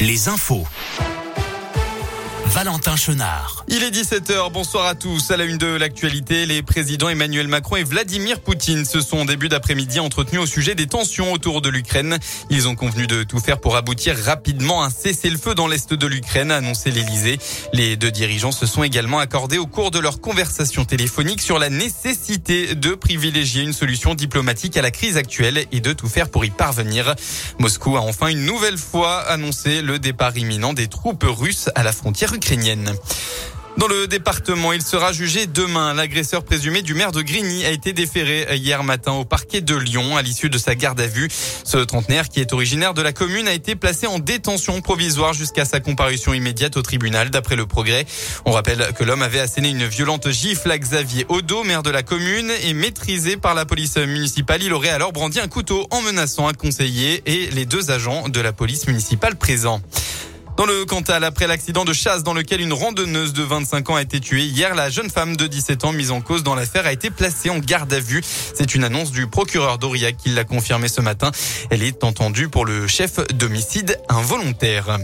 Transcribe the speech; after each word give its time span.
les 0.00 0.28
infos. 0.28 0.64
Valentin 2.48 2.96
Chenard. 2.96 3.64
Il 3.68 3.82
est 3.82 3.90
17h, 3.90 4.50
bonsoir 4.50 4.86
à 4.86 4.94
tous. 4.94 5.30
À 5.30 5.36
la 5.36 5.44
une 5.44 5.58
de 5.58 5.66
l'actualité, 5.66 6.46
les 6.46 6.62
présidents 6.62 7.10
Emmanuel 7.10 7.46
Macron 7.46 7.76
et 7.76 7.84
Vladimir 7.84 8.40
Poutine 8.40 8.86
se 8.86 9.00
sont 9.00 9.26
début 9.26 9.48
d'après-midi 9.48 10.00
entretenus 10.00 10.42
au 10.42 10.46
sujet 10.46 10.74
des 10.74 10.86
tensions 10.86 11.32
autour 11.32 11.60
de 11.60 11.68
l'Ukraine. 11.68 12.18
Ils 12.48 12.66
ont 12.66 12.74
convenu 12.74 13.06
de 13.06 13.22
tout 13.22 13.38
faire 13.38 13.60
pour 13.60 13.76
aboutir 13.76 14.16
rapidement 14.16 14.82
à 14.82 14.86
un 14.86 14.90
cessez-le-feu 14.90 15.54
dans 15.54 15.68
l'est 15.68 15.92
de 15.92 16.06
l'Ukraine, 16.06 16.50
a 16.50 16.56
annoncé 16.56 16.90
l'Elysée. 16.90 17.38
Les 17.74 17.96
deux 17.96 18.10
dirigeants 18.10 18.52
se 18.52 18.66
sont 18.66 18.82
également 18.82 19.18
accordés 19.18 19.58
au 19.58 19.66
cours 19.66 19.90
de 19.90 19.98
leur 19.98 20.20
conversation 20.20 20.86
téléphonique 20.86 21.42
sur 21.42 21.58
la 21.58 21.68
nécessité 21.68 22.74
de 22.74 22.94
privilégier 22.94 23.62
une 23.62 23.74
solution 23.74 24.14
diplomatique 24.14 24.76
à 24.78 24.82
la 24.82 24.90
crise 24.90 25.18
actuelle 25.18 25.66
et 25.70 25.80
de 25.80 25.92
tout 25.92 26.08
faire 26.08 26.30
pour 26.30 26.46
y 26.46 26.50
parvenir. 26.50 27.14
Moscou 27.58 27.96
a 27.98 28.00
enfin 28.00 28.28
une 28.28 28.46
nouvelle 28.46 28.78
fois 28.78 29.18
annoncé 29.28 29.82
le 29.82 29.98
départ 29.98 30.36
imminent 30.36 30.72
des 30.72 30.88
troupes 30.88 31.26
russes 31.28 31.68
à 31.74 31.82
la 31.82 31.92
frontière 31.92 32.37
ukrainienne. 32.38 32.94
Dans 33.78 33.86
le 33.86 34.08
département, 34.08 34.72
il 34.72 34.82
sera 34.82 35.12
jugé 35.12 35.46
demain. 35.46 35.94
L'agresseur 35.94 36.42
présumé 36.42 36.82
du 36.82 36.94
maire 36.94 37.12
de 37.12 37.22
Grigny 37.22 37.64
a 37.64 37.70
été 37.70 37.92
déféré 37.92 38.44
hier 38.56 38.82
matin 38.82 39.12
au 39.12 39.24
parquet 39.24 39.60
de 39.60 39.76
Lyon 39.76 40.16
à 40.16 40.22
l'issue 40.22 40.50
de 40.50 40.58
sa 40.58 40.74
garde 40.74 41.00
à 41.00 41.06
vue. 41.06 41.28
Ce 41.62 41.76
trentenaire, 41.76 42.28
qui 42.28 42.40
est 42.40 42.52
originaire 42.52 42.92
de 42.92 43.02
la 43.02 43.12
commune, 43.12 43.46
a 43.46 43.52
été 43.52 43.76
placé 43.76 44.08
en 44.08 44.18
détention 44.18 44.80
provisoire 44.80 45.32
jusqu'à 45.32 45.64
sa 45.64 45.78
comparution 45.78 46.34
immédiate 46.34 46.76
au 46.76 46.82
tribunal, 46.82 47.30
d'après 47.30 47.54
le 47.54 47.66
progrès. 47.66 48.04
On 48.46 48.50
rappelle 48.50 48.84
que 48.98 49.04
l'homme 49.04 49.22
avait 49.22 49.38
asséné 49.38 49.68
une 49.68 49.86
violente 49.86 50.28
gifle 50.28 50.72
à 50.72 50.78
Xavier 50.78 51.24
Odo, 51.28 51.62
maire 51.62 51.84
de 51.84 51.90
la 51.90 52.02
commune, 52.02 52.50
et 52.64 52.74
maîtrisé 52.74 53.36
par 53.36 53.54
la 53.54 53.64
police 53.64 53.96
municipale. 53.96 54.60
Il 54.64 54.72
aurait 54.72 54.88
alors 54.88 55.12
brandi 55.12 55.38
un 55.38 55.46
couteau 55.46 55.86
en 55.92 56.02
menaçant 56.02 56.48
un 56.48 56.52
conseiller 56.52 57.22
et 57.26 57.48
les 57.52 57.64
deux 57.64 57.92
agents 57.92 58.28
de 58.28 58.40
la 58.40 58.52
police 58.52 58.88
municipale 58.88 59.36
présents. 59.36 59.80
Dans 60.58 60.66
le 60.66 60.84
Cantal, 60.84 61.22
après 61.22 61.46
l'accident 61.46 61.84
de 61.84 61.92
chasse 61.92 62.24
dans 62.24 62.34
lequel 62.34 62.60
une 62.60 62.72
randonneuse 62.72 63.32
de 63.32 63.44
25 63.44 63.90
ans 63.90 63.94
a 63.94 64.02
été 64.02 64.18
tuée 64.18 64.42
hier, 64.42 64.74
la 64.74 64.90
jeune 64.90 65.08
femme 65.08 65.36
de 65.36 65.46
17 65.46 65.84
ans 65.84 65.92
mise 65.92 66.10
en 66.10 66.20
cause 66.20 66.42
dans 66.42 66.56
l'affaire 66.56 66.84
a 66.84 66.92
été 66.92 67.10
placée 67.10 67.48
en 67.48 67.60
garde 67.60 67.92
à 67.92 68.00
vue. 68.00 68.24
C'est 68.54 68.74
une 68.74 68.82
annonce 68.82 69.12
du 69.12 69.28
procureur 69.28 69.78
d'Aurillac 69.78 70.16
qui 70.16 70.30
l'a 70.30 70.42
confirmé 70.42 70.88
ce 70.88 71.00
matin. 71.00 71.30
Elle 71.70 71.84
est 71.84 72.02
entendue 72.02 72.48
pour 72.48 72.66
le 72.66 72.88
chef 72.88 73.24
d'homicide 73.28 74.00
involontaire. 74.08 74.98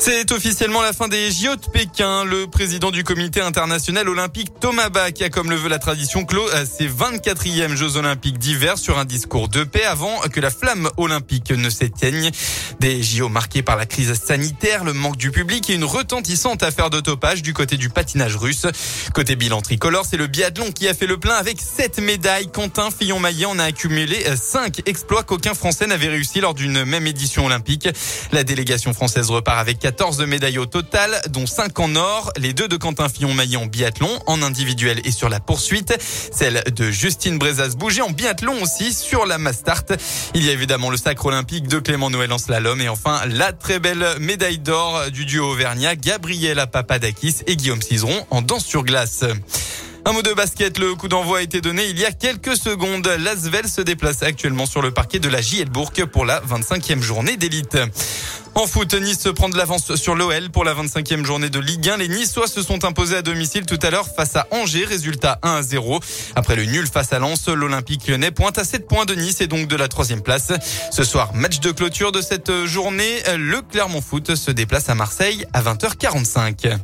C'est 0.00 0.30
officiellement 0.30 0.80
la 0.80 0.92
fin 0.92 1.08
des 1.08 1.32
JO 1.32 1.56
de 1.56 1.70
Pékin. 1.72 2.24
Le 2.24 2.46
président 2.46 2.92
du 2.92 3.02
comité 3.02 3.40
international 3.40 4.08
olympique 4.08 4.52
Thomas 4.60 4.90
Bach 4.90 5.12
a, 5.20 5.28
comme 5.28 5.50
le 5.50 5.56
veut 5.56 5.68
la 5.68 5.80
tradition, 5.80 6.24
clos 6.24 6.48
ses 6.64 6.86
24e 6.88 7.74
Jeux 7.74 7.96
olympiques 7.96 8.38
d'hiver 8.38 8.78
sur 8.78 8.96
un 8.96 9.04
discours 9.04 9.48
de 9.48 9.64
paix 9.64 9.84
avant 9.84 10.20
que 10.32 10.38
la 10.38 10.50
flamme 10.50 10.88
olympique 10.98 11.50
ne 11.50 11.68
s'éteigne. 11.68 12.30
Des 12.78 13.02
JO 13.02 13.28
marqués 13.28 13.62
par 13.62 13.76
la 13.76 13.86
crise 13.86 14.14
sanitaire, 14.14 14.84
le 14.84 14.92
manque 14.92 15.16
du 15.16 15.32
public 15.32 15.68
et 15.68 15.74
une 15.74 15.84
retentissante 15.84 16.62
affaire 16.62 16.90
de 16.90 17.00
topage 17.00 17.42
du 17.42 17.52
côté 17.52 17.76
du 17.76 17.90
patinage 17.90 18.36
russe. 18.36 18.66
Côté 19.14 19.34
bilan 19.34 19.60
tricolore, 19.62 20.06
c'est 20.08 20.16
le 20.16 20.28
biathlon 20.28 20.70
qui 20.70 20.86
a 20.86 20.94
fait 20.94 21.08
le 21.08 21.18
plein 21.18 21.34
avec 21.34 21.60
7 21.60 21.98
médailles. 21.98 22.52
Quentin 22.52 22.90
Fillon-Maillet 22.96 23.46
en 23.46 23.58
a 23.58 23.64
accumulé 23.64 24.24
5 24.36 24.82
exploits 24.86 25.24
qu'aucun 25.24 25.54
Français 25.54 25.88
n'avait 25.88 26.08
réussi 26.08 26.40
lors 26.40 26.54
d'une 26.54 26.84
même 26.84 27.08
édition 27.08 27.46
olympique. 27.46 27.88
La 28.30 28.44
délégation 28.44 28.94
française 28.94 29.28
repart 29.30 29.58
avec 29.58 29.87
14 29.88 30.20
médailles 30.26 30.58
au 30.58 30.66
total, 30.66 31.18
dont 31.30 31.46
5 31.46 31.80
en 31.80 31.96
or, 31.96 32.30
les 32.36 32.52
deux 32.52 32.68
de 32.68 32.76
Quentin 32.76 33.08
Fillon-Maillet 33.08 33.56
en 33.56 33.64
biathlon, 33.64 34.10
en 34.26 34.42
individuel 34.42 35.00
et 35.04 35.10
sur 35.10 35.30
la 35.30 35.40
poursuite, 35.40 35.96
celle 36.30 36.62
de 36.76 36.90
Justine 36.90 37.38
Brezas-Bouger 37.38 38.02
en 38.02 38.10
biathlon 38.10 38.60
aussi 38.60 38.92
sur 38.92 39.24
la 39.24 39.38
Mastart. 39.38 39.86
Il 40.34 40.44
y 40.44 40.50
a 40.50 40.52
évidemment 40.52 40.90
le 40.90 40.98
sacre 40.98 41.24
olympique 41.24 41.68
de 41.68 41.78
Clément 41.78 42.10
Noël 42.10 42.30
en 42.34 42.38
slalom 42.38 42.78
et 42.82 42.90
enfin 42.90 43.22
la 43.28 43.54
très 43.54 43.78
belle 43.78 44.06
médaille 44.20 44.58
d'or 44.58 45.10
du 45.10 45.24
duo 45.24 45.52
Auvergnat, 45.52 45.96
Gabriela 45.96 46.66
Papadakis 46.66 47.36
et 47.46 47.56
Guillaume 47.56 47.80
Cizeron 47.80 48.26
en 48.28 48.42
danse 48.42 48.66
sur 48.66 48.84
glace. 48.84 49.24
Un 50.08 50.12
mot 50.12 50.22
de 50.22 50.32
basket, 50.32 50.78
le 50.78 50.94
coup 50.94 51.06
d'envoi 51.06 51.40
a 51.40 51.42
été 51.42 51.60
donné 51.60 51.86
il 51.90 51.98
y 51.98 52.06
a 52.06 52.12
quelques 52.12 52.56
secondes. 52.56 53.06
L'Asvel 53.18 53.68
se 53.68 53.82
déplace 53.82 54.22
actuellement 54.22 54.64
sur 54.64 54.80
le 54.80 54.90
parquet 54.90 55.18
de 55.18 55.28
la 55.28 55.42
JL 55.42 55.68
Bourg 55.68 55.92
pour 56.10 56.24
la 56.24 56.40
25e 56.40 57.02
journée 57.02 57.36
d'élite. 57.36 57.76
En 58.54 58.66
foot, 58.66 58.94
Nice 58.94 59.20
se 59.20 59.28
prend 59.28 59.50
de 59.50 59.58
l'avance 59.58 59.96
sur 59.96 60.14
l'OL 60.14 60.48
pour 60.48 60.64
la 60.64 60.72
25e 60.72 61.26
journée 61.26 61.50
de 61.50 61.58
Ligue 61.58 61.90
1. 61.90 61.98
Les 61.98 62.08
Niçois 62.08 62.46
se 62.46 62.62
sont 62.62 62.86
imposés 62.86 63.16
à 63.16 63.22
domicile 63.22 63.66
tout 63.66 63.78
à 63.82 63.90
l'heure 63.90 64.08
face 64.16 64.34
à 64.34 64.46
Angers, 64.50 64.86
résultat 64.86 65.40
1 65.42 65.56
à 65.56 65.62
0. 65.62 66.00
Après 66.34 66.56
le 66.56 66.64
nul 66.64 66.86
face 66.86 67.12
à 67.12 67.18
Lens, 67.18 67.46
l'Olympique 67.46 68.08
lyonnais 68.08 68.30
pointe 68.30 68.56
à 68.56 68.64
7 68.64 68.88
points 68.88 69.04
de 69.04 69.14
Nice 69.14 69.42
et 69.42 69.46
donc 69.46 69.68
de 69.68 69.76
la 69.76 69.88
troisième 69.88 70.22
place. 70.22 70.52
Ce 70.90 71.04
soir, 71.04 71.34
match 71.34 71.60
de 71.60 71.70
clôture 71.70 72.12
de 72.12 72.22
cette 72.22 72.64
journée. 72.64 73.22
Le 73.36 73.60
Clermont 73.60 74.00
Foot 74.00 74.36
se 74.36 74.50
déplace 74.50 74.88
à 74.88 74.94
Marseille 74.94 75.44
à 75.52 75.60
20h45. 75.60 76.78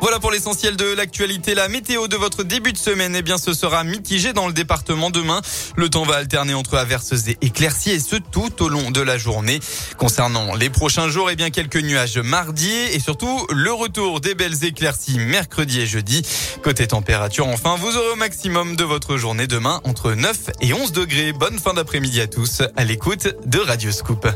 Voilà 0.00 0.20
pour 0.20 0.30
l'essentiel 0.30 0.76
de 0.76 0.84
l'actualité. 0.94 1.54
La 1.54 1.68
météo 1.68 2.06
de 2.06 2.16
votre 2.16 2.44
début 2.44 2.72
de 2.72 2.78
semaine, 2.78 3.16
eh 3.16 3.22
bien, 3.22 3.38
ce 3.38 3.54
sera 3.54 3.82
mitigé 3.82 4.32
dans 4.32 4.46
le 4.46 4.52
département 4.52 5.10
demain. 5.10 5.40
Le 5.76 5.88
temps 5.88 6.04
va 6.04 6.16
alterner 6.16 6.54
entre 6.54 6.76
averses 6.76 7.28
et 7.28 7.38
éclaircies 7.40 7.92
et 7.92 8.00
ce 8.00 8.16
tout 8.16 8.62
au 8.62 8.68
long 8.68 8.90
de 8.90 9.00
la 9.00 9.16
journée. 9.16 9.58
Concernant 9.96 10.54
les 10.54 10.70
prochains 10.70 11.08
jours, 11.08 11.30
eh 11.30 11.36
bien, 11.36 11.50
quelques 11.50 11.82
nuages 11.82 12.18
mardi 12.18 12.72
et 12.92 13.00
surtout 13.00 13.46
le 13.50 13.72
retour 13.72 14.20
des 14.20 14.34
belles 14.34 14.64
éclaircies 14.64 15.18
mercredi 15.18 15.80
et 15.80 15.86
jeudi. 15.86 16.22
Côté 16.62 16.86
température, 16.86 17.46
enfin, 17.48 17.76
vous 17.76 17.96
aurez 17.96 18.10
au 18.12 18.16
maximum 18.16 18.76
de 18.76 18.84
votre 18.84 19.16
journée 19.16 19.46
demain 19.46 19.80
entre 19.84 20.12
9 20.12 20.50
et 20.60 20.72
11 20.74 20.92
degrés. 20.92 21.32
Bonne 21.32 21.58
fin 21.58 21.74
d'après-midi 21.74 22.20
à 22.20 22.26
tous 22.26 22.62
à 22.76 22.84
l'écoute 22.84 23.28
de 23.46 23.58
Radio 23.58 23.90
Scoop. 23.90 24.26